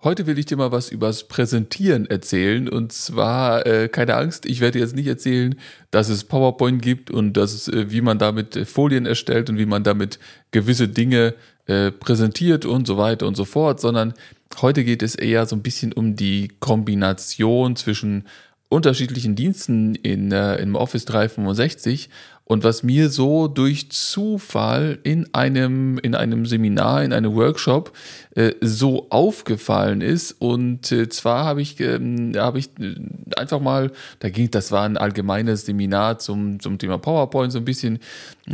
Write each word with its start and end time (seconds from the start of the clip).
Heute 0.00 0.28
will 0.28 0.38
ich 0.38 0.46
dir 0.46 0.56
mal 0.56 0.70
was 0.70 0.90
übers 0.90 1.26
Präsentieren 1.26 2.08
erzählen. 2.08 2.68
Und 2.68 2.92
zwar, 2.92 3.66
äh, 3.66 3.88
keine 3.88 4.14
Angst, 4.14 4.46
ich 4.46 4.60
werde 4.60 4.78
jetzt 4.78 4.94
nicht 4.94 5.08
erzählen, 5.08 5.56
dass 5.90 6.08
es 6.08 6.22
PowerPoint 6.22 6.80
gibt 6.80 7.10
und 7.10 7.32
dass 7.32 7.66
äh, 7.66 7.90
wie 7.90 8.00
man 8.00 8.16
damit 8.16 8.54
äh, 8.54 8.64
Folien 8.64 9.06
erstellt 9.06 9.50
und 9.50 9.58
wie 9.58 9.66
man 9.66 9.82
damit 9.82 10.20
gewisse 10.52 10.86
Dinge 10.86 11.34
äh, 11.66 11.90
präsentiert 11.90 12.64
und 12.64 12.86
so 12.86 12.96
weiter 12.96 13.26
und 13.26 13.36
so 13.36 13.44
fort, 13.44 13.80
sondern 13.80 14.14
heute 14.62 14.84
geht 14.84 15.02
es 15.02 15.16
eher 15.16 15.46
so 15.46 15.56
ein 15.56 15.62
bisschen 15.62 15.92
um 15.92 16.14
die 16.14 16.52
Kombination 16.60 17.74
zwischen 17.74 18.28
unterschiedlichen 18.68 19.34
Diensten 19.34 19.96
in, 19.96 20.30
äh, 20.30 20.56
im 20.56 20.76
Office 20.76 21.06
365 21.06 22.08
und 22.44 22.64
was 22.64 22.82
mir 22.82 23.10
so 23.10 23.46
durch 23.46 23.90
Zufall 23.90 24.98
in 25.02 25.32
einem, 25.34 25.98
in 25.98 26.14
einem 26.14 26.46
Seminar, 26.46 27.04
in 27.04 27.12
einem 27.12 27.34
Workshop 27.34 27.92
äh, 28.38 28.54
so 28.60 29.08
aufgefallen 29.10 30.00
ist. 30.00 30.30
Und 30.30 30.92
äh, 30.92 31.08
zwar 31.08 31.44
habe 31.44 31.60
ich, 31.60 31.80
ähm, 31.80 32.34
habe 32.36 32.60
ich 32.60 32.70
äh, 32.78 32.94
einfach 33.36 33.58
mal, 33.58 33.90
da 34.20 34.28
ging, 34.28 34.48
das 34.52 34.70
war 34.70 34.84
ein 34.84 34.96
allgemeines 34.96 35.66
Seminar 35.66 36.20
zum, 36.20 36.60
zum 36.60 36.78
Thema 36.78 36.98
PowerPoint, 36.98 37.50
so 37.50 37.58
ein 37.58 37.64
bisschen, 37.64 37.98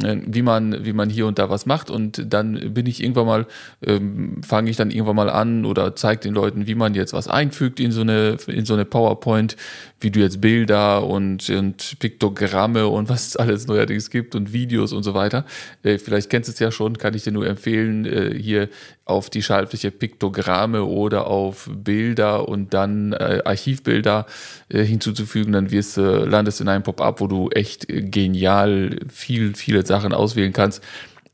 äh, 0.03 0.17
wie 0.25 0.41
man, 0.41 0.87
wie 0.87 0.95
man 0.95 1.11
hier 1.11 1.27
und 1.27 1.39
da 1.39 1.51
was 1.51 1.67
macht. 1.67 1.91
Und 1.91 2.33
dann 2.33 2.73
bin 2.73 2.87
ich 2.87 3.03
irgendwann 3.03 3.27
mal, 3.27 3.47
ähm, 3.85 4.41
fange 4.43 4.71
ich 4.71 4.79
dann 4.79 4.91
irgendwann 4.91 5.17
mal 5.17 5.29
an 5.29 5.67
oder 5.67 5.95
zeige 5.95 6.23
den 6.23 6.33
Leuten, 6.33 6.67
wie 6.67 6.75
man 6.75 6.95
jetzt 6.95 7.13
was 7.13 7.29
einfügt 7.29 7.79
in 7.79 7.93
so 7.93 8.01
eine, 8.01 8.39
in 8.47 8.65
so 8.65 8.73
eine 8.73 8.87
PowerPoint, 8.87 9.55
wie 10.01 10.11
du 10.11 10.21
jetzt 10.21 10.41
Bilder 10.41 11.07
und, 11.07 11.51
und 11.51 11.99
Piktogramme 11.99 12.89
und 12.89 13.11
was 13.11 13.27
es 13.27 13.37
alles 13.37 13.67
neuerdings 13.67 14.09
gibt 14.09 14.35
und 14.35 14.55
Videos 14.55 14.95
und 14.95 15.03
so 15.03 15.13
weiter. 15.13 15.45
Äh, 15.83 15.99
vielleicht 15.99 16.31
kennst 16.31 16.49
du 16.49 16.53
es 16.55 16.59
ja 16.59 16.73
schon, 16.73 16.97
kann 16.97 17.13
ich 17.13 17.25
dir 17.25 17.33
nur 17.33 17.47
empfehlen, 17.47 18.05
hier 18.35 18.69
auf 19.05 19.29
die 19.29 19.43
Schaltfläche 19.75 19.91
Piktogramme 19.91 20.85
oder 20.85 21.27
auf 21.27 21.69
Bilder 21.73 22.49
und 22.49 22.75
dann 22.75 23.13
äh, 23.13 23.41
Archivbilder 23.45 24.27
äh, 24.69 24.83
hinzuzufügen, 24.85 25.53
dann 25.53 25.71
wirst, 25.71 25.99
äh, 25.99 26.25
landest 26.25 26.61
in 26.61 26.69
einem 26.69 26.83
Pop-up, 26.83 27.21
wo 27.21 27.27
du 27.27 27.51
echt 27.51 27.87
genial 27.89 28.99
viel, 29.09 29.55
viele 29.55 29.85
Sachen 29.85 30.13
auswählen 30.13 30.53
kannst. 30.53 30.83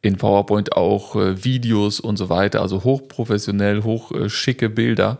In 0.02 0.16
PowerPoint 0.16 0.76
auch 0.76 1.16
äh, 1.16 1.44
Videos 1.44 2.00
und 2.00 2.16
so 2.16 2.28
weiter, 2.28 2.62
also 2.62 2.84
hochprofessionell, 2.84 3.82
hochschicke 3.82 4.66
äh, 4.66 4.68
Bilder 4.68 5.18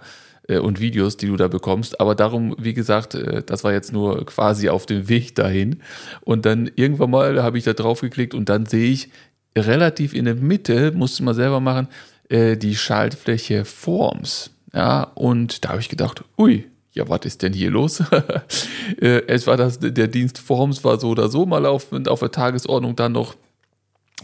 äh, 0.49 0.59
und 0.59 0.81
Videos, 0.81 1.19
die 1.19 1.27
du 1.27 1.37
da 1.37 1.49
bekommst. 1.49 2.01
Aber 2.01 2.15
darum, 2.15 2.57
wie 2.59 2.75
gesagt, 2.75 3.15
äh, 3.15 3.43
das 3.45 3.65
war 3.65 3.73
jetzt 3.73 3.93
nur 3.93 4.25
quasi 4.25 4.71
auf 4.71 4.87
dem 4.87 5.09
Weg 5.09 5.35
dahin. 5.35 5.83
Und 6.23 6.47
dann 6.47 6.71
irgendwann 6.77 7.11
mal 7.11 7.43
habe 7.43 7.59
ich 7.59 7.65
da 7.65 7.75
drauf 7.75 8.01
geklickt 8.01 8.35
und 8.35 8.49
dann 8.49 8.65
sehe 8.65 8.91
ich 8.91 9.11
relativ 9.57 10.15
in 10.15 10.25
der 10.25 10.37
Mitte, 10.37 10.93
musste 10.93 11.25
man 11.25 11.35
selber 11.35 11.61
machen, 11.61 11.89
äh, 12.31 12.57
die 12.57 12.77
Schaltfläche 12.77 13.65
Forms. 13.65 14.51
Ja, 14.73 15.03
und 15.15 15.65
da 15.65 15.71
habe 15.71 15.81
ich 15.81 15.89
gedacht, 15.89 16.25
ui, 16.39 16.67
ja, 16.93 17.09
was 17.09 17.21
ist 17.25 17.43
denn 17.43 17.53
hier 17.53 17.71
los? 17.71 18.03
es 19.01 19.47
war 19.47 19.57
das, 19.57 19.79
der 19.81 20.09
Dienst 20.09 20.39
Forms 20.39 20.83
war 20.85 20.99
so 20.99 21.11
oder 21.11 21.29
so 21.29 21.45
mal 21.45 21.67
auf, 21.67 21.89
auf 22.07 22.21
der 22.21 22.31
Tagesordnung 22.31 22.97
dann 22.97 23.13
noch 23.13 23.35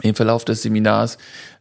im 0.03 0.15
Verlauf 0.15 0.45
des 0.45 0.63
Seminars. 0.63 1.19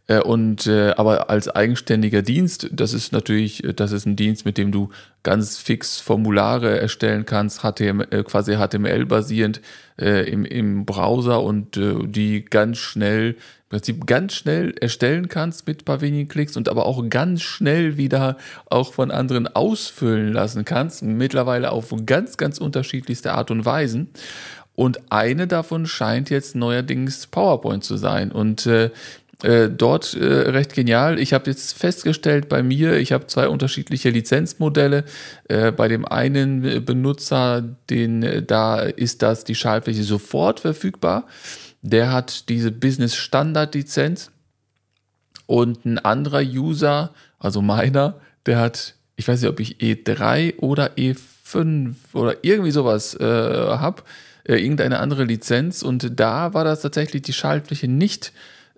Äh, 0.08 0.20
und 0.20 0.68
äh, 0.68 0.92
aber 0.92 1.30
als 1.30 1.50
eigenständiger 1.50 2.22
Dienst, 2.22 2.70
das 2.72 2.94
ist 2.94 3.12
natürlich, 3.12 3.64
das 3.76 3.92
ist 3.92 4.06
ein 4.06 4.16
Dienst, 4.16 4.46
mit 4.46 4.58
dem 4.58 4.72
du 4.72 4.90
ganz 5.24 5.58
fix 5.58 6.00
Formulare 6.00 6.80
erstellen 6.80 7.26
kannst, 7.26 7.62
HTML, 7.62 8.08
äh, 8.12 8.24
quasi 8.24 8.56
HTML 8.56 9.06
basierend 9.06 9.62
äh, 10.00 10.30
im, 10.30 10.46
im 10.46 10.86
Browser 10.86 11.42
und 11.42 11.78
äh, 11.78 11.96
die 12.06 12.46
ganz 12.46 12.78
schnell, 12.78 13.32
im 13.32 13.70
Prinzip 13.70 14.06
ganz 14.06 14.34
schnell 14.34 14.76
erstellen 14.80 15.28
kannst 15.28 15.66
mit 15.66 15.82
ein 15.82 15.86
paar 15.86 16.02
wenigen 16.02 16.30
Klicks 16.30 16.56
und 16.56 16.70
aber 16.70 16.86
auch 16.86 17.10
ganz 17.10 17.42
schnell 17.42 17.98
wieder 17.98 18.38
auch 18.70 18.94
von 18.94 19.10
anderen 19.10 19.48
ausfüllen 19.48 20.32
lassen 20.32 20.66
kannst, 20.66 21.02
mittlerweile 21.02 21.72
auf 21.72 21.94
ganz, 22.06 22.38
ganz 22.38 22.60
unterschiedlichste 22.60 23.34
Art 23.34 23.50
und 23.50 23.66
Weisen. 23.66 24.10
Und 24.76 25.10
eine 25.10 25.48
davon 25.48 25.86
scheint 25.86 26.30
jetzt 26.30 26.54
neuerdings 26.54 27.28
PowerPoint 27.28 27.84
zu 27.84 27.96
sein. 27.96 28.32
Und 28.32 28.66
äh, 28.66 28.92
äh, 29.44 29.70
dort 29.70 30.14
äh, 30.14 30.26
recht 30.26 30.74
genial. 30.74 31.20
Ich 31.20 31.34
habe 31.34 31.50
jetzt 31.50 31.78
festgestellt 31.78 32.48
bei 32.48 32.64
mir, 32.64 32.98
ich 32.98 33.12
habe 33.12 33.28
zwei 33.28 33.50
unterschiedliche 33.50 34.10
Lizenzmodelle. 34.10 35.04
Äh, 35.50 35.72
bei 35.72 35.88
dem 35.88 36.06
einen 36.06 36.86
Benutzer, 36.86 37.64
den 37.90 38.24
äh, 38.24 38.44
da 38.44 38.80
ist 38.80 39.22
das 39.22 39.44
die 39.44 39.56
Schaltfläche 39.56 40.04
sofort 40.04 40.62
verfügbar. 40.62 41.28
Der 41.82 42.12
hat 42.12 42.50
diese 42.50 42.72
Business 42.72 43.16
Standard 43.16 43.76
Lizenz 43.76 44.32
und 45.48 45.86
ein 45.86 46.00
anderer 46.00 46.42
User, 46.42 47.12
also 47.38 47.62
meiner, 47.62 48.16
der 48.46 48.60
hat, 48.60 48.96
ich 49.16 49.28
weiß 49.28 49.42
nicht, 49.42 49.50
ob 49.50 49.60
ich 49.60 49.78
E3 49.78 50.58
oder 50.60 50.92
E5 50.96 51.94
oder 52.14 52.38
irgendwie 52.42 52.72
sowas 52.72 53.16
äh, 53.20 53.24
habe, 53.24 54.04
äh, 54.46 54.56
irgendeine 54.56 55.00
andere 55.00 55.26
Lizenz 55.26 55.84
und 55.84 56.20
da 56.20 56.54
war 56.54 56.64
das 56.64 56.82
tatsächlich 56.82 57.22
die 57.24 57.34
Schaltfläche 57.34 57.88
nicht 57.88 58.32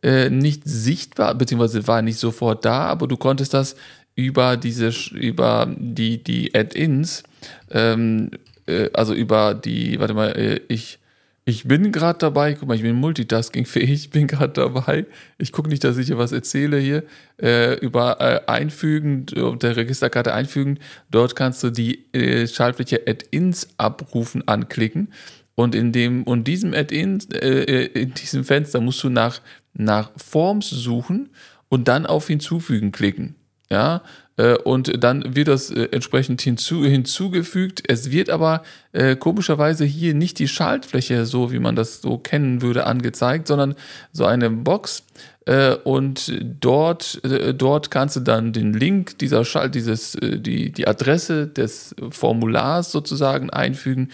äh, 0.03 0.29
nicht 0.29 0.63
sichtbar, 0.65 1.35
beziehungsweise 1.35 1.87
war 1.87 2.01
nicht 2.01 2.19
sofort 2.19 2.65
da, 2.65 2.85
aber 2.85 3.07
du 3.07 3.17
konntest 3.17 3.53
das 3.53 3.75
über 4.15 4.57
diese, 4.57 4.91
über 5.15 5.73
die, 5.77 6.23
die 6.23 6.53
Add-ins, 6.55 7.23
ähm, 7.71 8.31
äh, 8.65 8.89
also 8.93 9.13
über 9.13 9.53
die, 9.53 9.99
warte 9.99 10.13
mal, 10.13 10.29
äh, 10.37 10.61
ich, 10.67 10.99
ich 11.45 11.63
bin 11.63 11.93
gerade 11.93 12.19
dabei, 12.19 12.55
guck 12.55 12.67
mal, 12.67 12.75
ich 12.75 12.81
bin 12.81 12.95
multitaskingfähig, 12.95 13.89
ich 13.91 14.09
bin 14.09 14.27
gerade 14.27 14.53
dabei. 14.53 15.05
Ich 15.37 15.53
gucke 15.53 15.69
nicht, 15.69 15.83
dass 15.83 15.97
ich 15.97 16.07
hier 16.07 16.17
was 16.17 16.33
erzähle 16.33 16.77
hier. 16.77 17.03
Äh, 17.41 17.75
über 17.75 18.19
äh, 18.19 18.51
Einfügen, 18.51 19.27
der 19.27 19.77
Registerkarte 19.77 20.33
einfügen, 20.33 20.79
dort 21.09 21.35
kannst 21.35 21.63
du 21.63 21.69
die 21.69 22.13
äh, 22.13 22.47
Schaltfläche 22.47 23.03
Add-ins 23.07 23.69
abrufen 23.77 24.45
anklicken. 24.47 25.13
Und 25.55 25.73
in 25.73 25.91
dem 25.91 26.23
und 26.23 26.47
diesem 26.47 26.73
Add-in, 26.73 27.19
äh, 27.31 27.85
in 27.85 28.13
diesem 28.13 28.43
Fenster 28.43 28.81
musst 28.81 29.01
du 29.03 29.09
nach 29.09 29.41
nach 29.77 30.11
Forms 30.17 30.69
suchen 30.69 31.29
und 31.69 31.87
dann 31.87 32.05
auf 32.05 32.27
Hinzufügen 32.27 32.91
klicken. 32.91 33.35
Ja, 33.69 34.01
äh, 34.37 34.55
und 34.55 35.03
dann 35.03 35.35
wird 35.35 35.49
das 35.49 35.71
äh, 35.71 35.89
entsprechend 35.91 36.41
hinzu, 36.41 36.85
hinzugefügt. 36.85 37.83
Es 37.87 38.11
wird 38.11 38.29
aber 38.29 38.63
äh, 38.93 39.15
komischerweise 39.15 39.83
hier 39.83 40.13
nicht 40.13 40.39
die 40.39 40.47
Schaltfläche, 40.47 41.25
so 41.25 41.51
wie 41.51 41.59
man 41.59 41.75
das 41.75 42.01
so 42.01 42.17
kennen 42.17 42.61
würde, 42.61 42.85
angezeigt, 42.85 43.47
sondern 43.47 43.75
so 44.13 44.25
eine 44.25 44.49
Box. 44.49 45.03
Äh, 45.45 45.75
und 45.75 46.31
dort, 46.61 47.21
dort 47.55 47.91
kannst 47.91 48.15
du 48.15 48.19
dann 48.19 48.53
den 48.53 48.73
Link 48.73 49.17
dieser 49.17 49.43
Schalt, 49.43 49.75
dieses, 49.75 50.15
die, 50.21 50.71
die 50.71 50.87
Adresse 50.87 51.47
des 51.47 51.95
Formulars 52.11 52.91
sozusagen 52.91 53.49
einfügen. 53.49 54.11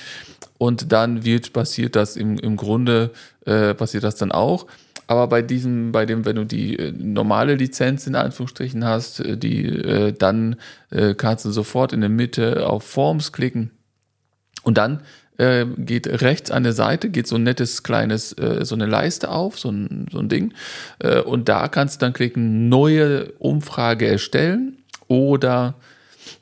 Und 0.57 0.91
dann 0.94 1.25
wird 1.25 1.51
passiert 1.51 1.95
das 1.95 2.16
im, 2.16 2.38
im 2.40 2.56
Grunde, 2.56 3.12
passiert 3.44 4.06
das 4.06 4.16
dann 4.16 4.31
auch. 4.31 4.68
Aber 5.08 5.28
bei 5.28 5.41
diesem, 5.41 5.91
bei 5.91 6.06
dem, 6.06 6.25
wenn 6.25 6.36
du 6.36 6.46
die 6.46 6.78
äh, 6.78 6.91
normale 6.91 7.56
Lizenz 7.56 8.08
in 8.08 8.16
Anführungsstrichen 8.16 8.86
hast, 8.86 9.19
äh, 9.19 9.38
die, 9.38 9.66
äh, 9.66 10.14
dann 10.14 10.56
äh, 10.91 11.14
kannst 11.14 11.46
du 11.46 11.52
sofort 11.52 11.94
in 11.94 12.02
der 12.02 12.09
Mitte 12.09 12.68
auf 12.68 12.84
Forms 12.84 13.31
klicken 13.31 13.72
und 14.63 14.78
dann 14.78 15.02
äh, 15.38 15.66
geht 15.78 16.08
rechts 16.22 16.52
an 16.52 16.63
der 16.63 16.74
Seite, 16.74 17.09
geht 17.09 17.28
so 17.28 17.36
ein 17.36 17.44
nettes 17.44 17.84
kleines, 17.84 18.34
äh, 18.34 18.63
so 18.63 18.75
eine 18.75 18.86
Leiste 18.86 19.30
auf, 19.30 19.59
so 19.59 19.69
ein, 19.69 20.08
so 20.12 20.19
ein 20.19 20.30
Ding. 20.30 20.53
und 21.25 21.50
da 21.50 21.68
kannst 21.68 22.02
du 22.02 22.06
dann 22.06 22.13
klicken, 22.13 22.69
neue 22.69 23.31
Umfrage 23.40 24.08
erstellen 24.08 24.78
oder 25.07 25.75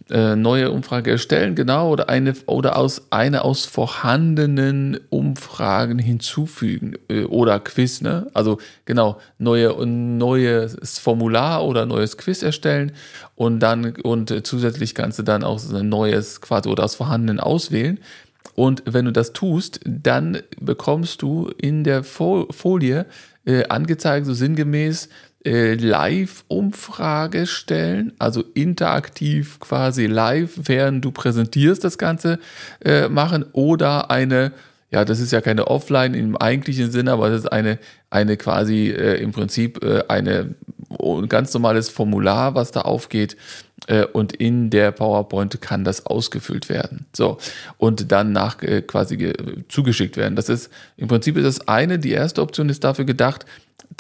äh, 0.10 0.36
neue 0.36 0.72
Umfrage 0.72 1.12
erstellen, 1.12 1.56
genau, 1.56 1.90
oder 1.90 2.10
eine 2.10 2.34
oder 2.46 2.78
aus 2.78 3.08
eine 3.12 3.44
aus 3.44 3.66
vorhandenen 3.66 5.00
Umfragen 5.10 6.00
hinzufügen 6.00 6.96
äh, 7.10 7.24
oder 7.24 7.60
Quiz, 7.60 8.02
ne? 8.02 8.28
Also 8.34 8.60
genau, 8.86 9.20
neue 9.38 9.86
neues 9.86 11.00
Formular 11.00 11.66
oder 11.66 11.86
neues 11.86 12.18
Quiz 12.18 12.44
erstellen 12.44 12.92
und 13.36 13.60
dann 13.60 13.96
und 14.04 14.32
äh, 14.32 14.44
zusätzlich 14.44 14.96
kannst 14.96 15.20
du 15.20 15.24
dann 15.24 15.44
auch 15.44 15.60
so 15.60 15.78
ein 15.78 15.90
neues 15.90 16.42
quasi 16.42 16.70
oder 16.70 16.84
aus 16.84 16.96
vorhandenen 16.96 17.40
auswählen. 17.40 18.00
Und 18.56 18.84
wenn 18.86 19.06
du 19.06 19.12
das 19.12 19.34
tust, 19.34 19.80
dann 19.86 20.40
bekommst 20.60 21.22
du 21.22 21.50
in 21.58 21.84
der 21.84 22.04
Folie 22.04 23.06
äh, 23.46 23.66
angezeigt, 23.68 24.26
so 24.26 24.34
sinngemäß, 24.34 25.10
äh, 25.46 25.76
Live-Umfrage 25.76 27.48
stellen, 27.48 28.14
also 28.20 28.44
interaktiv 28.54 29.60
quasi 29.60 30.06
live, 30.06 30.52
während 30.66 31.04
du 31.04 31.12
präsentierst, 31.12 31.84
das 31.84 31.98
Ganze 31.98 32.40
äh, 32.84 33.08
machen 33.10 33.46
oder 33.54 34.12
eine, 34.12 34.52
ja, 34.92 35.06
das 35.06 35.20
ist 35.20 35.32
ja 35.32 35.42
keine 35.42 35.68
Offline 35.68 36.14
im 36.14 36.38
eigentlichen 36.38 36.92
Sinne, 36.92 37.12
aber 37.12 37.30
das 37.30 37.42
ist 37.42 37.52
eine, 37.52 37.80
eine 38.10 38.38
quasi 38.38 38.90
äh, 38.90 39.22
im 39.22 39.32
Prinzip 39.32 39.84
äh, 39.84 40.04
eine 40.08 40.56
ein 41.00 41.30
ganz 41.30 41.54
normales 41.54 41.90
Formular, 41.90 42.56
was 42.56 42.72
da 42.72 42.82
aufgeht 42.82 43.38
äh, 43.88 44.06
und 44.06 44.34
in 44.34 44.70
der 44.70 44.92
PowerPoint 44.92 45.62
kann 45.62 45.84
das 45.84 46.06
ausgefüllt 46.06 46.70
werden. 46.70 47.06
So 47.14 47.38
und 47.78 48.12
dann 48.12 48.32
nach 48.32 48.62
äh, 48.62 48.82
quasi 48.82 49.34
zugeschickt 49.70 50.18
werden. 50.18 50.36
Das 50.36 50.50
ist 50.50 50.70
im 50.98 51.08
Prinzip 51.08 51.38
ist 51.38 51.46
das 51.46 51.68
eine. 51.68 52.00
Die 52.00 52.12
erste 52.12 52.42
Option 52.42 52.70
ist 52.70 52.84
dafür 52.84 53.06
gedacht, 53.06 53.46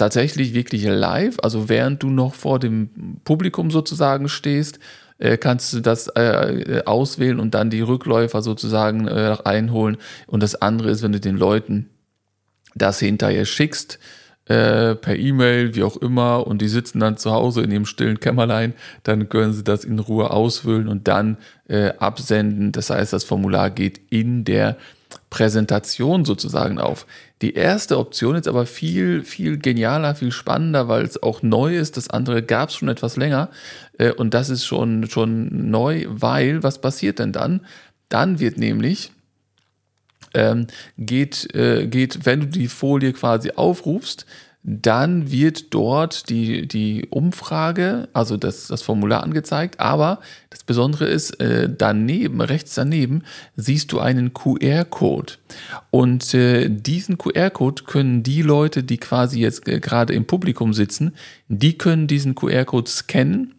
tatsächlich 0.01 0.55
wirklich 0.55 0.83
live, 0.83 1.37
also 1.43 1.69
während 1.69 2.01
du 2.01 2.09
noch 2.09 2.33
vor 2.33 2.57
dem 2.57 3.19
Publikum 3.23 3.69
sozusagen 3.69 4.29
stehst, 4.29 4.79
äh, 5.19 5.37
kannst 5.37 5.73
du 5.73 5.79
das 5.79 6.07
äh, 6.07 6.81
auswählen 6.87 7.39
und 7.39 7.53
dann 7.53 7.69
die 7.69 7.81
Rückläufer 7.81 8.41
sozusagen 8.41 9.07
äh, 9.07 9.37
einholen. 9.43 9.97
Und 10.25 10.41
das 10.41 10.59
andere 10.59 10.89
ist, 10.89 11.03
wenn 11.03 11.11
du 11.11 11.19
den 11.19 11.37
Leuten 11.37 11.91
das 12.73 12.97
hinterher 12.97 13.45
schickst, 13.45 13.99
äh, 14.45 14.95
per 14.95 15.15
E-Mail, 15.15 15.75
wie 15.75 15.83
auch 15.83 15.97
immer, 15.97 16.47
und 16.47 16.63
die 16.63 16.67
sitzen 16.67 16.99
dann 16.99 17.17
zu 17.17 17.29
Hause 17.29 17.61
in 17.61 17.69
ihrem 17.69 17.85
stillen 17.85 18.19
Kämmerlein, 18.19 18.73
dann 19.03 19.29
können 19.29 19.53
sie 19.53 19.63
das 19.63 19.83
in 19.85 19.99
Ruhe 19.99 20.31
ausfüllen 20.31 20.87
und 20.87 21.07
dann 21.07 21.37
äh, 21.67 21.93
absenden. 21.99 22.71
Das 22.71 22.89
heißt, 22.89 23.13
das 23.13 23.23
Formular 23.23 23.69
geht 23.69 24.01
in 24.09 24.45
der 24.45 24.77
Präsentation 25.31 26.25
sozusagen 26.25 26.77
auf. 26.77 27.07
Die 27.41 27.55
erste 27.55 27.97
Option 27.97 28.35
ist 28.35 28.49
aber 28.49 28.67
viel, 28.67 29.23
viel 29.23 29.57
genialer, 29.57 30.13
viel 30.13 30.31
spannender, 30.31 30.89
weil 30.89 31.03
es 31.03 31.23
auch 31.23 31.41
neu 31.41 31.75
ist. 31.75 31.97
Das 31.97 32.09
andere 32.09 32.43
gab 32.43 32.69
es 32.69 32.75
schon 32.75 32.89
etwas 32.89 33.15
länger 33.15 33.49
äh, 33.97 34.11
und 34.11 34.35
das 34.35 34.49
ist 34.49 34.65
schon, 34.65 35.09
schon 35.09 35.71
neu, 35.71 36.05
weil 36.09 36.61
was 36.61 36.81
passiert 36.81 37.17
denn 37.17 37.31
dann? 37.31 37.65
Dann 38.09 38.39
wird 38.39 38.57
nämlich 38.57 39.13
ähm, 40.33 40.67
geht, 40.97 41.55
äh, 41.55 41.87
geht, 41.87 42.25
wenn 42.25 42.41
du 42.41 42.47
die 42.47 42.67
Folie 42.67 43.13
quasi 43.13 43.51
aufrufst, 43.51 44.25
dann 44.63 45.31
wird 45.31 45.73
dort 45.73 46.29
die, 46.29 46.67
die 46.67 47.07
Umfrage, 47.09 48.09
also 48.13 48.37
das, 48.37 48.67
das 48.67 48.83
Formular 48.83 49.23
angezeigt, 49.23 49.79
aber 49.79 50.19
das 50.51 50.63
Besondere 50.63 51.05
ist, 51.05 51.39
äh, 51.39 51.67
daneben, 51.75 52.41
rechts 52.41 52.75
daneben, 52.75 53.23
siehst 53.55 53.91
du 53.91 53.99
einen 53.99 54.33
QR-Code. 54.33 55.33
Und 55.89 56.33
äh, 56.35 56.69
diesen 56.69 57.17
QR-Code 57.17 57.83
können 57.83 58.21
die 58.21 58.43
Leute, 58.43 58.83
die 58.83 58.97
quasi 58.97 59.39
jetzt 59.39 59.67
äh, 59.67 59.79
gerade 59.79 60.13
im 60.13 60.25
Publikum 60.25 60.73
sitzen, 60.73 61.15
die 61.47 61.77
können 61.77 62.05
diesen 62.05 62.35
QR-Code 62.35 62.89
scannen 62.89 63.55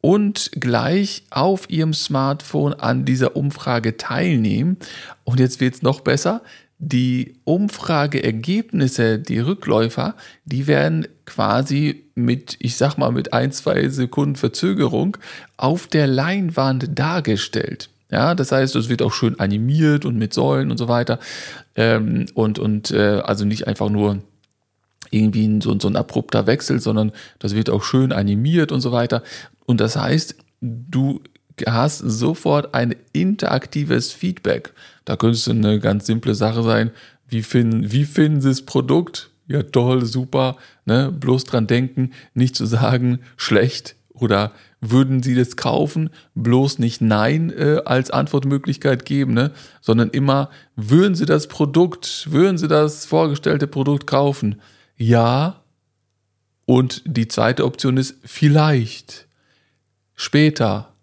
und 0.00 0.50
gleich 0.52 1.24
auf 1.30 1.68
ihrem 1.70 1.94
Smartphone 1.94 2.74
an 2.74 3.06
dieser 3.06 3.36
Umfrage 3.36 3.96
teilnehmen. 3.96 4.76
Und 5.24 5.40
jetzt 5.40 5.60
wird 5.60 5.74
es 5.76 5.82
noch 5.82 6.02
besser 6.02 6.42
die 6.78 7.34
Umfrageergebnisse, 7.44 9.18
die 9.18 9.38
Rückläufer, 9.38 10.14
die 10.44 10.66
werden 10.66 11.06
quasi 11.24 12.04
mit, 12.14 12.56
ich 12.58 12.76
sag 12.76 12.96
mal, 12.96 13.12
mit 13.12 13.32
ein, 13.32 13.52
zwei 13.52 13.88
Sekunden 13.88 14.36
Verzögerung 14.36 15.16
auf 15.56 15.86
der 15.86 16.06
Leinwand 16.06 16.98
dargestellt. 16.98 17.90
Ja, 18.10 18.34
das 18.34 18.52
heißt, 18.52 18.76
es 18.76 18.88
wird 18.88 19.02
auch 19.02 19.12
schön 19.12 19.40
animiert 19.40 20.04
und 20.04 20.16
mit 20.16 20.34
Säulen 20.34 20.70
und 20.70 20.76
so 20.76 20.88
weiter. 20.88 21.18
Ähm, 21.74 22.26
und 22.34 22.58
und 22.58 22.90
äh, 22.90 23.22
also 23.24 23.44
nicht 23.44 23.66
einfach 23.66 23.88
nur 23.88 24.22
irgendwie 25.10 25.60
so, 25.62 25.78
so 25.78 25.88
ein 25.88 25.96
abrupter 25.96 26.46
Wechsel, 26.46 26.80
sondern 26.80 27.12
das 27.38 27.54
wird 27.54 27.70
auch 27.70 27.82
schön 27.82 28.12
animiert 28.12 28.72
und 28.72 28.80
so 28.80 28.92
weiter. 28.92 29.22
Und 29.66 29.80
das 29.80 29.96
heißt, 29.96 30.36
du 30.60 31.20
hast 31.66 31.98
sofort 31.98 32.74
ein 32.74 32.94
interaktives 33.12 34.12
Feedback. 34.12 34.72
Da 35.04 35.16
könnte 35.16 35.36
es 35.36 35.48
eine 35.48 35.78
ganz 35.80 36.06
simple 36.06 36.34
Sache 36.34 36.62
sein. 36.62 36.90
Wie 37.28 37.42
finden, 37.42 37.92
wie 37.92 38.04
finden 38.04 38.40
Sie 38.40 38.48
das 38.48 38.62
Produkt? 38.62 39.30
Ja, 39.46 39.62
toll, 39.62 40.04
super. 40.04 40.56
Ne? 40.84 41.12
Bloß 41.12 41.44
dran 41.44 41.66
denken, 41.66 42.12
nicht 42.34 42.56
zu 42.56 42.66
sagen, 42.66 43.20
schlecht 43.36 43.96
oder 44.12 44.52
würden 44.80 45.22
Sie 45.22 45.34
das 45.34 45.56
kaufen? 45.56 46.10
Bloß 46.34 46.78
nicht 46.78 47.00
Nein 47.00 47.50
äh, 47.50 47.80
als 47.84 48.10
Antwortmöglichkeit 48.10 49.04
geben, 49.04 49.34
ne? 49.34 49.52
sondern 49.80 50.10
immer, 50.10 50.50
würden 50.76 51.14
Sie 51.14 51.26
das 51.26 51.48
Produkt, 51.48 52.30
würden 52.30 52.58
Sie 52.58 52.68
das 52.68 53.06
vorgestellte 53.06 53.66
Produkt 53.66 54.06
kaufen? 54.06 54.60
Ja. 54.96 55.62
Und 56.66 57.02
die 57.04 57.28
zweite 57.28 57.64
Option 57.64 57.98
ist 57.98 58.16
vielleicht, 58.24 59.26
später, 60.14 60.93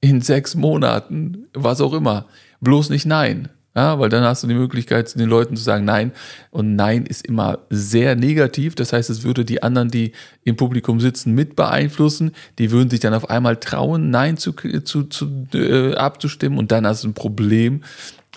in 0.00 0.20
sechs 0.20 0.54
Monaten, 0.54 1.46
was 1.52 1.80
auch 1.80 1.92
immer. 1.92 2.26
Bloß 2.60 2.90
nicht 2.90 3.06
Nein. 3.06 3.48
Ja, 3.76 4.00
weil 4.00 4.08
dann 4.08 4.24
hast 4.24 4.42
du 4.42 4.48
die 4.48 4.54
Möglichkeit, 4.54 5.16
den 5.16 5.28
Leuten 5.28 5.56
zu 5.56 5.62
sagen 5.62 5.84
Nein. 5.84 6.10
Und 6.50 6.74
Nein 6.74 7.06
ist 7.06 7.24
immer 7.24 7.60
sehr 7.70 8.16
negativ. 8.16 8.74
Das 8.74 8.92
heißt, 8.92 9.10
es 9.10 9.22
würde 9.22 9.44
die 9.44 9.62
anderen, 9.62 9.90
die 9.90 10.12
im 10.42 10.56
Publikum 10.56 10.98
sitzen, 10.98 11.34
mit 11.34 11.54
beeinflussen. 11.54 12.32
Die 12.58 12.72
würden 12.72 12.90
sich 12.90 12.98
dann 12.98 13.14
auf 13.14 13.30
einmal 13.30 13.56
trauen, 13.56 14.10
Nein 14.10 14.36
zu, 14.38 14.52
zu, 14.52 15.04
zu 15.04 15.46
äh, 15.54 15.94
abzustimmen. 15.94 16.58
Und 16.58 16.72
dann 16.72 16.84
hast 16.84 17.04
du 17.04 17.08
ein 17.08 17.14
Problem, 17.14 17.82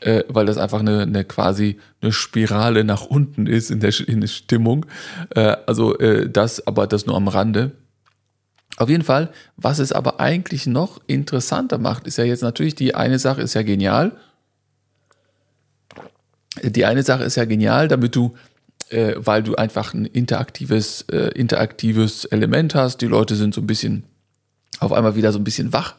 äh, 0.01 0.23
weil 0.27 0.45
das 0.45 0.57
einfach 0.57 0.81
eine, 0.81 1.01
eine 1.01 1.23
quasi 1.23 1.77
eine 2.01 2.11
Spirale 2.11 2.83
nach 2.83 3.03
unten 3.03 3.47
ist 3.47 3.71
in 3.71 3.79
der, 3.79 3.91
in 4.07 4.21
der 4.21 4.27
Stimmung. 4.27 4.85
Äh, 5.31 5.55
also 5.65 5.97
äh, 5.97 6.29
das, 6.29 6.67
aber 6.67 6.85
das 6.85 7.07
nur 7.07 7.15
am 7.15 7.27
Rande. 7.27 7.71
Auf 8.77 8.89
jeden 8.89 9.03
Fall, 9.03 9.31
was 9.55 9.79
es 9.79 9.91
aber 9.91 10.19
eigentlich 10.19 10.65
noch 10.65 10.99
interessanter 11.07 11.77
macht, 11.77 12.07
ist 12.07 12.17
ja 12.17 12.23
jetzt 12.23 12.41
natürlich 12.41 12.75
die 12.75 12.95
eine 12.95 13.19
Sache 13.19 13.41
ist 13.41 13.53
ja 13.53 13.61
genial. 13.61 14.13
Die 16.61 16.85
eine 16.85 17.03
Sache 17.03 17.23
ist 17.23 17.35
ja 17.35 17.45
genial, 17.45 17.87
damit 17.87 18.15
du, 18.15 18.35
äh, 18.89 19.13
weil 19.17 19.43
du 19.43 19.55
einfach 19.55 19.93
ein 19.93 20.05
interaktives, 20.05 21.05
äh, 21.11 21.29
interaktives 21.35 22.25
Element 22.25 22.75
hast. 22.75 23.01
Die 23.01 23.07
Leute 23.07 23.35
sind 23.35 23.53
so 23.53 23.61
ein 23.61 23.67
bisschen 23.67 24.03
auf 24.79 24.91
einmal 24.91 25.15
wieder 25.15 25.31
so 25.31 25.39
ein 25.39 25.43
bisschen 25.43 25.73
wach 25.73 25.95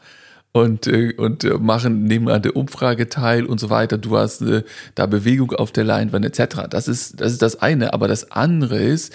und, 0.51 0.87
äh, 0.87 1.13
und 1.17 1.43
äh, 1.43 1.57
machen, 1.57 2.05
nehmen 2.05 2.29
an 2.29 2.41
der 2.41 2.55
Umfrage 2.55 3.09
teil 3.09 3.45
und 3.45 3.59
so 3.59 3.69
weiter. 3.69 3.97
Du 3.97 4.17
hast 4.17 4.41
äh, 4.41 4.63
da 4.95 5.05
Bewegung 5.05 5.51
auf 5.51 5.71
der 5.71 5.83
Leinwand 5.83 6.25
etc. 6.25 6.67
Das 6.69 6.87
ist, 6.87 7.19
das 7.19 7.33
ist 7.33 7.41
das 7.41 7.61
eine. 7.61 7.93
Aber 7.93 8.07
das 8.07 8.31
andere 8.31 8.79
ist, 8.79 9.13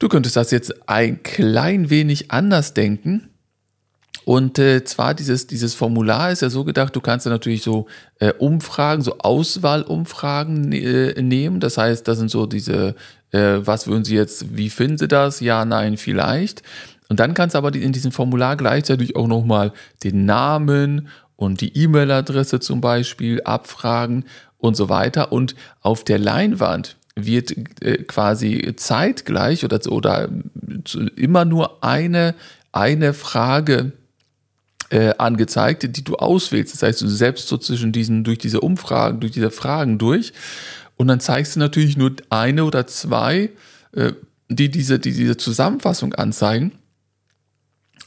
Du 0.00 0.08
könntest 0.08 0.34
das 0.34 0.50
jetzt 0.50 0.88
ein 0.88 1.22
klein 1.22 1.90
wenig 1.90 2.30
anders 2.30 2.72
denken. 2.72 3.28
Und 4.24 4.58
äh, 4.58 4.82
zwar 4.84 5.14
dieses, 5.14 5.46
dieses 5.46 5.74
Formular 5.74 6.32
ist 6.32 6.40
ja 6.40 6.48
so 6.48 6.64
gedacht, 6.64 6.96
du 6.96 7.02
kannst 7.02 7.26
ja 7.26 7.32
natürlich 7.32 7.62
so 7.62 7.86
äh, 8.18 8.32
Umfragen, 8.32 9.02
so 9.02 9.18
Auswahlumfragen 9.18 10.72
äh, 10.72 11.20
nehmen. 11.20 11.60
Das 11.60 11.76
heißt, 11.76 12.08
das 12.08 12.18
sind 12.18 12.30
so 12.30 12.46
diese, 12.46 12.94
äh, 13.32 13.58
was 13.58 13.86
würden 13.86 14.04
Sie 14.04 14.14
jetzt, 14.14 14.56
wie 14.56 14.70
finden 14.70 14.96
Sie 14.96 15.08
das? 15.08 15.40
Ja, 15.40 15.66
nein, 15.66 15.98
vielleicht. 15.98 16.62
Und 17.10 17.20
dann 17.20 17.34
kannst 17.34 17.54
du 17.54 17.58
aber 17.58 17.74
in 17.74 17.92
diesem 17.92 18.12
Formular 18.12 18.56
gleichzeitig 18.56 19.16
auch 19.16 19.26
nochmal 19.26 19.72
den 20.02 20.24
Namen 20.24 21.08
und 21.36 21.60
die 21.60 21.76
E-Mail-Adresse 21.76 22.60
zum 22.60 22.80
Beispiel 22.80 23.42
abfragen 23.42 24.24
und 24.56 24.76
so 24.76 24.88
weiter. 24.88 25.30
Und 25.30 25.54
auf 25.82 26.04
der 26.04 26.18
Leinwand 26.18 26.96
wird 27.26 27.54
äh, 27.82 28.02
quasi 28.04 28.74
zeitgleich 28.76 29.64
oder, 29.64 29.80
oder 29.90 30.28
immer 31.16 31.44
nur 31.44 31.82
eine, 31.82 32.34
eine 32.72 33.14
Frage 33.14 33.92
äh, 34.90 35.14
angezeigt, 35.18 35.96
die 35.96 36.04
du 36.04 36.16
auswählst. 36.16 36.74
Das 36.74 36.82
heißt, 36.82 37.02
du 37.02 37.08
selbst 37.08 37.48
so 37.48 37.56
zwischen 37.58 37.92
diesen, 37.92 38.24
durch 38.24 38.38
diese 38.38 38.60
Umfragen, 38.60 39.20
durch 39.20 39.32
diese 39.32 39.50
Fragen 39.50 39.98
durch. 39.98 40.32
Und 40.96 41.08
dann 41.08 41.20
zeigst 41.20 41.56
du 41.56 41.60
natürlich 41.60 41.96
nur 41.96 42.12
eine 42.28 42.64
oder 42.64 42.86
zwei, 42.86 43.50
äh, 43.92 44.12
die 44.48 44.70
diese, 44.70 44.98
die 44.98 45.12
diese 45.12 45.36
Zusammenfassung 45.36 46.14
anzeigen. 46.14 46.72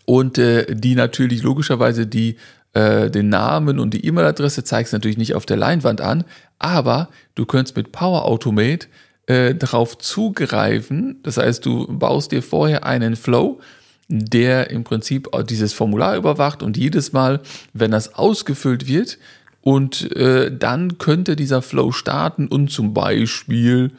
Und 0.06 0.38
äh, 0.38 0.76
die 0.76 0.96
natürlich 0.96 1.44
logischerweise 1.44 2.06
die 2.06 2.36
äh, 2.74 3.10
den 3.10 3.30
Namen 3.30 3.80
und 3.80 3.94
die 3.94 4.06
E-Mail-Adresse 4.06 4.64
zeigst 4.64 4.94
natürlich 4.94 5.18
nicht 5.18 5.36
auf 5.36 5.46
der 5.46 5.58
Leinwand 5.58 6.02
an, 6.02 6.24
aber 6.60 7.10
du 7.36 7.46
könntest 7.46 7.78
mit 7.78 7.92
Power 7.92 8.26
Automate 8.26 8.88
äh, 9.28 9.56
darauf 9.56 9.98
zugreifen. 9.98 11.20
Das 11.24 11.38
heißt, 11.38 11.66
du 11.66 11.88
baust 11.88 12.32
dir 12.32 12.44
vorher 12.44 12.86
einen 12.86 13.16
Flow, 13.16 13.60
der 14.08 14.70
im 14.70 14.84
Prinzip 14.84 15.30
dieses 15.50 15.74
Formular 15.74 16.18
überwacht 16.18 16.62
und 16.62 16.78
jedes 16.78 17.14
Mal, 17.14 17.42
wenn 17.74 17.92
das 17.92 18.16
ausgefüllt 18.16 18.88
wird, 18.88 19.18
und 19.62 20.14
äh, 20.18 20.52
dann 20.56 20.98
könnte 20.98 21.38
dieser 21.38 21.62
Flow 21.62 21.94
starten 21.94 22.48
und 22.48 22.70
zum 22.70 22.94
Beispiel 22.94 23.92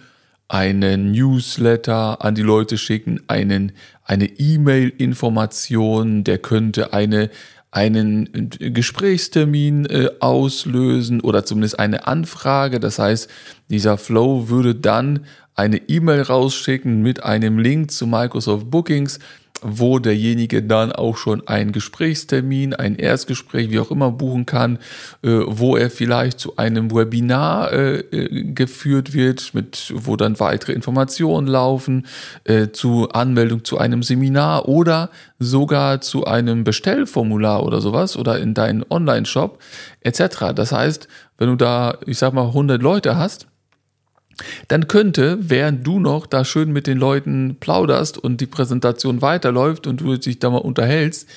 einen 0.47 1.13
Newsletter 1.13 2.23
an 2.23 2.35
die 2.35 2.43
Leute 2.43 2.77
schicken, 2.77 3.21
einen, 3.29 3.73
eine 4.05 4.27
E-Mail-Information, 4.27 6.23
der 6.23 6.37
könnte 6.37 6.93
eine 6.93 7.31
einen 7.75 8.51
Gesprächstermin 8.51 9.87
äh, 9.87 10.09
auslösen 10.21 11.21
oder 11.21 11.45
zumindest 11.45 11.81
eine 11.81 12.07
Anfrage. 12.07 12.79
Das 12.79 13.01
heißt, 13.01 13.29
dieser 13.69 13.99
Flow 13.99 14.49
würde 14.49 14.77
dann 14.77 15.27
eine 15.57 15.79
E-Mail 15.89 16.23
rausschicken 16.23 17.03
mit 17.03 17.25
einem 17.25 17.59
Link 17.59 17.91
zu 17.91 18.07
Microsoft 18.07 18.71
Bookings 18.71 19.19
wo 19.63 19.99
derjenige 19.99 20.63
dann 20.63 20.93
auch 20.93 21.17
schon 21.17 21.47
einen 21.49 21.73
Gesprächstermin, 21.73 22.75
ein 22.75 22.97
Erstgespräch, 22.97 23.71
wie 23.71 23.81
auch 23.81 23.91
immer 23.91 24.11
buchen 24.11 24.47
kann, 24.47 24.79
äh, 25.23 25.41
wo 25.47 25.77
er 25.77 25.91
vielleicht 25.91 26.39
zu 26.39 26.57
einem 26.57 26.95
Webinar 26.95 27.73
äh, 27.73 28.01
äh, 28.01 28.45
geführt 28.53 29.15
wird, 29.15 29.55
mit, 29.55 29.93
wo 29.95 30.17
dann 30.17 30.39
weitere 30.39 30.73
Informationen 30.73 31.47
laufen, 31.47 32.07
zu 32.73 33.09
Anmeldung 33.11 33.65
zu 33.65 33.79
einem 33.79 34.03
Seminar 34.03 34.69
oder 34.69 35.11
sogar 35.39 36.01
zu 36.01 36.25
einem 36.25 36.65
Bestellformular 36.65 37.65
oder 37.65 37.81
sowas 37.81 38.17
oder 38.17 38.39
in 38.39 38.55
deinen 38.55 38.85
Online-Shop 38.89 39.59
etc. 40.01 40.53
Das 40.55 40.73
heißt, 40.73 41.09
wenn 41.39 41.49
du 41.49 41.57
da, 41.57 41.99
ich 42.07 42.19
sag 42.19 42.33
mal, 42.33 42.47
100 42.49 42.83
Leute 42.83 43.17
hast, 43.17 43.47
dann 44.69 44.89
könnte, 44.89 45.39
während 45.41 45.87
du 45.87 46.01
noch 46.01 46.27
da 46.27 46.45
schön 46.45 46.73
mit 46.73 46.87
den 46.87 46.99
Leuten 46.99 47.57
plauderst 47.61 48.19
und 48.19 48.41
die 48.41 48.47
Präsentation 48.47 49.23
weiterläuft 49.23 49.87
und 49.87 50.01
du 50.01 50.17
dich 50.17 50.39
da 50.39 50.51
mal 50.51 50.59
unterhältst, 50.59 51.29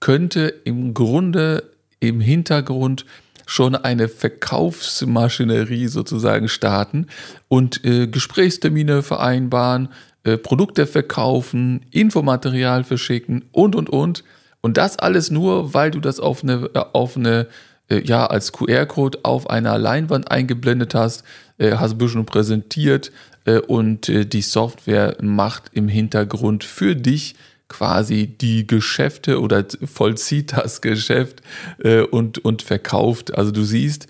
könnte 0.00 0.48
im 0.64 0.94
Grunde 0.94 1.70
im 2.00 2.20
Hintergrund 2.20 3.06
schon 3.46 3.74
eine 3.74 4.08
Verkaufsmaschinerie 4.08 5.88
sozusagen 5.88 6.48
starten 6.48 7.06
und 7.48 7.84
äh, 7.84 8.06
Gesprächstermine 8.06 9.02
vereinbaren, 9.02 9.88
äh, 10.24 10.38
Produkte 10.38 10.86
verkaufen, 10.86 11.86
Infomaterial 11.90 12.84
verschicken 12.84 13.44
und 13.52 13.74
und 13.74 13.90
und. 13.90 14.24
Und 14.60 14.76
das 14.76 14.98
alles 14.98 15.30
nur, 15.30 15.74
weil 15.74 15.90
du 15.90 16.00
das 16.00 16.20
auf 16.20 16.42
eine, 16.42 16.70
äh, 16.74 16.84
auf 16.92 17.16
eine 17.16 17.48
äh, 17.92 18.04
ja, 18.04 18.26
als 18.26 18.52
QR-Code 18.52 19.20
auf 19.22 19.50
einer 19.50 19.78
Leinwand 19.78 20.30
eingeblendet 20.30 20.94
hast, 20.94 21.24
äh, 21.58 21.72
hast 21.72 21.92
ein 21.92 21.98
bisschen 21.98 22.26
präsentiert 22.26 23.12
äh, 23.44 23.58
und 23.58 24.08
äh, 24.08 24.24
die 24.24 24.42
Software 24.42 25.16
macht 25.20 25.64
im 25.72 25.88
Hintergrund 25.88 26.64
für 26.64 26.96
dich 26.96 27.34
quasi 27.68 28.26
die 28.26 28.66
Geschäfte 28.66 29.40
oder 29.40 29.64
vollzieht 29.84 30.52
das 30.52 30.80
Geschäft 30.80 31.42
äh, 31.82 32.00
und, 32.02 32.38
und 32.44 32.62
verkauft. 32.62 33.34
Also 33.34 33.50
du 33.50 33.62
siehst, 33.64 34.06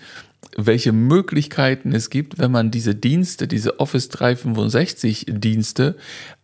welche 0.57 0.91
Möglichkeiten 0.91 1.93
es 1.93 2.09
gibt, 2.09 2.37
wenn 2.37 2.51
man 2.51 2.71
diese 2.71 2.93
Dienste, 2.93 3.47
diese 3.47 3.79
Office 3.79 4.09
365 4.09 5.25
Dienste, 5.29 5.95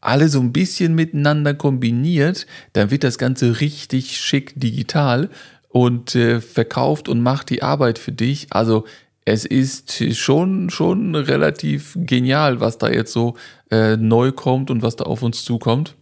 alle 0.02 0.30
so 0.30 0.40
ein 0.40 0.54
bisschen 0.54 0.96
miteinander 0.96 1.54
kombiniert, 1.54 2.48
dann 2.74 2.90
wird 2.90 3.04
das 3.04 3.18
Ganze 3.18 3.60
richtig 3.60 4.18
schick 4.18 4.54
digital 4.56 5.30
und 5.70 6.16
äh, 6.16 6.42
verkauft 6.42 7.08
und 7.08 7.22
macht 7.22 7.50
die 7.50 7.64
Arbeit 7.64 8.00
für 8.00 8.12
dich. 8.12 8.48
Also 8.50 8.86
es 9.26 9.46
ist 9.46 10.16
schon, 10.16 10.70
schon 10.70 11.16
relativ 11.16 11.94
genial, 11.96 12.60
was 12.60 12.78
da 12.78 12.90
jetzt 12.90 13.14
so 13.14 13.36
äh, 13.72 13.96
neu 13.96 14.32
kommt 14.32 14.72
und 14.72 14.82
was 14.82 14.96
da 14.96 15.06
auf 15.06 15.22
uns 15.22 15.44
zukommt. 15.46 15.96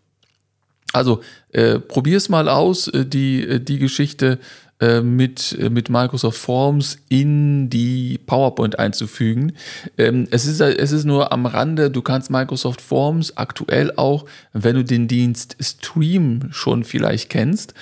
Also 0.93 1.21
äh, 1.51 1.79
probier's 1.79 2.29
mal 2.29 2.47
aus, 2.47 2.88
äh, 2.88 3.05
die, 3.05 3.43
äh, 3.43 3.59
die 3.59 3.79
Geschichte 3.79 4.39
äh, 4.79 5.01
mit, 5.01 5.57
mit 5.69 5.89
Microsoft 5.89 6.38
Forms 6.38 7.00
in 7.09 7.69
die 7.69 8.19
PowerPoint 8.25 8.79
einzufügen. 8.79 9.53
Ähm, 9.97 10.27
es, 10.31 10.45
ist, 10.45 10.62
es 10.62 10.91
ist 10.91 11.03
nur 11.03 11.31
am 11.33 11.45
Rande, 11.45 11.91
du 11.91 12.01
kannst 12.01 12.29
Microsoft 12.29 12.79
Forms 12.81 13.36
aktuell 13.36 13.91
auch, 13.97 14.25
wenn 14.53 14.75
du 14.75 14.83
den 14.86 15.07
Dienst 15.07 15.57
Stream 15.59 16.50
schon 16.51 16.83
vielleicht 16.86 17.29
kennst, 17.29 17.74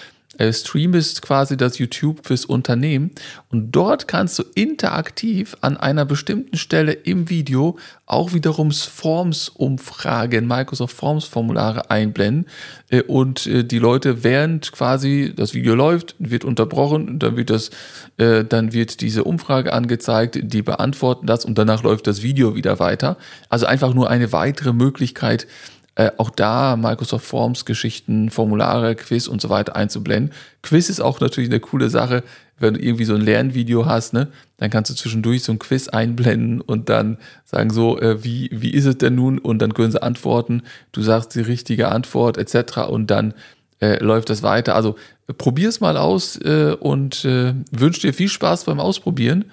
Stream 0.52 0.94
ist 0.94 1.22
quasi 1.22 1.58
das 1.58 1.78
YouTube 1.78 2.26
fürs 2.26 2.46
Unternehmen 2.46 3.12
und 3.50 3.72
dort 3.72 4.08
kannst 4.08 4.40
du 4.40 4.44
interaktiv 4.56 5.56
an 5.62 5.78
einer 5.78 6.06
bestimmten 6.06 6.58
Stelle 6.58 6.94
im 6.94 7.30
Video 7.30 7.78
auch 8.06 8.34
wiederum 8.34 8.72
Forms-Umfragen, 8.72 10.48
Microsoft 10.48 10.96
Forms-Formulare 10.96 11.90
einblenden 11.90 12.48
äh, 12.90 13.02
und 13.02 13.48
äh, 13.48 13.64
die 13.64 13.80
Leute 13.80 14.24
während 14.24 14.72
quasi 14.72 15.34
das 15.36 15.54
Video 15.54 15.76
läuft, 15.76 16.16
wird 16.20 16.46
unterbrochen, 16.46 17.20
dann 17.20 17.38
wird 17.38 17.50
das, 17.50 17.70
dann 18.18 18.72
wird 18.72 19.02
diese 19.02 19.24
Umfrage 19.24 19.74
angezeigt, 19.74 20.40
die 20.42 20.62
beantworten 20.62 21.28
das 21.28 21.44
und 21.44 21.58
danach 21.58 21.84
läuft 21.84 22.08
das 22.08 22.22
Video 22.22 22.56
wieder 22.56 22.80
weiter. 22.80 23.18
Also 23.50 23.66
einfach 23.66 23.94
nur 23.94 24.10
eine 24.10 24.32
weitere 24.32 24.72
Möglichkeit, 24.74 25.48
äh, 25.96 26.12
auch 26.18 26.30
da 26.30 26.76
Microsoft 26.76 27.26
Forms 27.26 27.66
Geschichten, 27.66 28.30
Formulare, 28.30 28.96
Quiz 28.96 29.28
und 29.28 29.42
so 29.42 29.50
weiter 29.50 29.76
einzublenden. 29.76 30.34
Quiz 30.62 30.90
ist 30.90 31.00
auch 31.00 31.20
natürlich 31.20 31.50
eine 31.50 31.62
coole 31.62 31.90
Sache, 31.90 32.24
wenn 32.60 32.76
du 32.76 32.82
irgendwie 32.82 33.06
so 33.06 33.16
ein 33.16 33.22
Lernvideo 33.22 33.86
hast, 33.86 34.14
ne, 34.14 34.28
dann 34.58 34.70
kannst 34.70 34.90
du 34.90 34.96
zwischendurch 34.96 35.44
so 35.44 35.52
ein 35.52 35.60
Quiz 35.60 35.88
einblenden 35.88 36.62
und 36.62 36.90
dann 36.90 37.18
sagen 37.44 37.70
so, 37.70 38.00
äh, 38.00 38.24
wie, 38.24 38.50
wie 38.52 38.72
ist 38.72 38.86
es 38.86 38.98
denn 38.98 39.16
nun? 39.16 39.40
Und 39.40 39.60
dann 39.62 39.74
können 39.74 39.92
sie 39.92 40.02
antworten, 40.02 40.64
du 40.92 41.02
sagst 41.02 41.36
die 41.36 41.42
richtige 41.42 41.90
Antwort 41.90 42.38
etc. 42.38 42.90
und 42.90 43.12
dann 43.12 43.34
äh, 43.82 44.02
läuft 44.02 44.30
das 44.30 44.44
weiter. 44.44 44.76
Also 44.76 44.96
äh, 45.28 45.34
probier's 45.34 45.82
mal 45.82 45.98
aus 45.98 46.38
äh, 46.38 46.76
und 46.80 47.26
äh, 47.26 47.54
wünsche 47.72 48.02
dir 48.02 48.14
viel 48.14 48.30
Spaß 48.30 48.66
beim 48.66 48.80
Ausprobieren. 48.80 49.46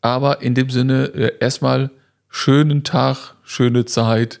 Aber 0.00 0.42
in 0.42 0.54
dem 0.54 0.70
Sinne 0.70 1.06
äh, 1.14 1.32
erstmal 1.40 1.90
schönen 2.30 2.84
Tag, 2.84 3.34
schöne 3.42 3.84
Zeit 3.84 4.40